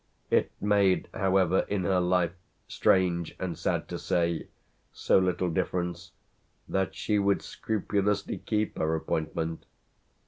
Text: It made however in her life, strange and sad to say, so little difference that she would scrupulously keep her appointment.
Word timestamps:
It 0.31 0.51
made 0.59 1.09
however 1.13 1.59
in 1.69 1.83
her 1.83 1.99
life, 1.99 2.33
strange 2.67 3.35
and 3.37 3.55
sad 3.55 3.87
to 3.89 3.99
say, 3.99 4.47
so 4.91 5.19
little 5.19 5.47
difference 5.51 6.13
that 6.67 6.95
she 6.95 7.19
would 7.19 7.43
scrupulously 7.43 8.39
keep 8.39 8.79
her 8.79 8.95
appointment. 8.95 9.67